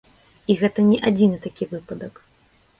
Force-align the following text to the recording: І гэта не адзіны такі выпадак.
І 0.53 0.55
гэта 0.61 0.85
не 0.87 0.97
адзіны 1.11 1.37
такі 1.45 1.71
выпадак. 1.77 2.13